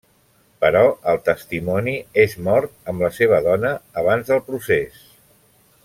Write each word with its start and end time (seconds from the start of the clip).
Però 0.63 0.79
el 1.11 1.19
testimoni 1.27 1.93
és 2.23 2.33
mort 2.47 2.91
amb 2.93 3.05
la 3.07 3.13
seva 3.19 3.43
dona 3.51 3.75
abans 4.05 4.33
del 4.33 4.43
procés. 4.51 5.07